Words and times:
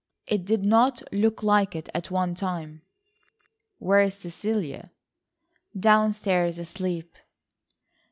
It 0.25 0.45
did 0.45 0.65
not 0.65 1.03
look 1.13 1.43
like 1.43 1.75
it, 1.75 1.87
at 1.93 2.09
one 2.09 2.33
time." 2.33 2.81
"Where 3.77 4.01
is 4.01 4.15
Cecilia?" 4.15 4.89
"Down 5.79 6.11
stairs 6.11 6.57
asleep." 6.57 7.15